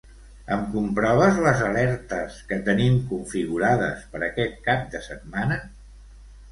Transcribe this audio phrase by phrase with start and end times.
[0.53, 5.63] Em comproves les alertes que tenim configurades per aquest cap de setmana?